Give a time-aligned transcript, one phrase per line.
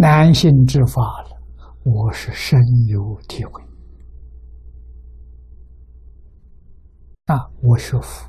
[0.00, 1.38] 男性之法了，
[1.84, 3.62] 我是深有体会。
[7.26, 8.26] 啊，我学佛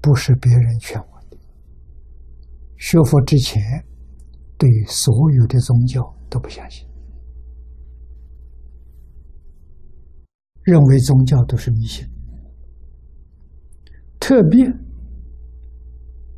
[0.00, 1.36] 不是别人劝我的。
[2.78, 3.62] 学佛之前，
[4.56, 6.88] 对所有的宗教都不相信，
[10.62, 12.08] 认为宗教都是迷信，
[14.18, 14.64] 特别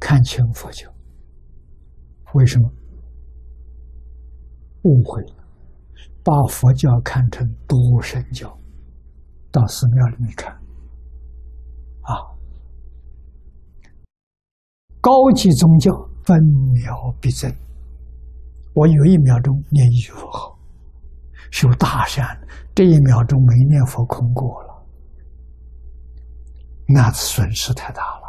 [0.03, 0.93] 看清佛教。
[2.35, 2.69] 为什么？
[4.83, 5.35] 误会了。
[6.25, 8.49] 把佛教看成多神教，
[9.53, 10.53] 到寺庙里面看，
[12.03, 12.11] 啊，
[15.01, 15.93] 高级宗教
[16.25, 16.37] 分
[16.73, 17.53] 秒必争。
[18.75, 20.59] 我有一秒钟念一句佛号，
[21.51, 22.25] 修大善，
[22.75, 24.87] 这一秒钟没念佛空过了，
[26.87, 28.22] 那损失太大了。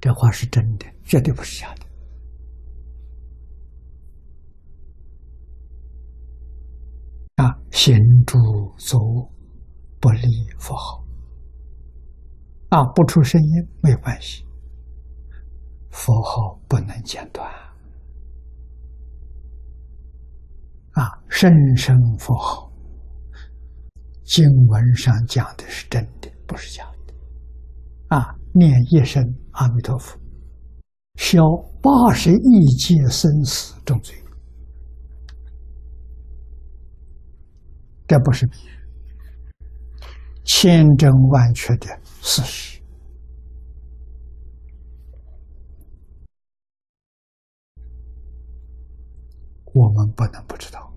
[0.00, 1.86] 这话是真的，绝对不是假的。
[7.36, 7.94] 啊，行
[8.26, 8.38] 住
[8.78, 8.98] 坐
[9.98, 10.28] 不离
[10.58, 11.04] 佛号，
[12.70, 14.46] 啊，不出声音没有关系，
[15.90, 17.46] 佛号不能间断。
[20.92, 22.72] 啊，声声佛号，
[24.24, 28.16] 经文上讲的是真的，不是假的。
[28.16, 30.18] 啊，念一声阿弥陀佛，
[31.16, 31.42] 消
[31.82, 34.14] 八十亿劫生死重罪。
[38.06, 38.70] 这不是比喻，
[40.44, 41.86] 千真万确的
[42.20, 42.80] 事实，
[49.72, 50.89] 我们不能不知道。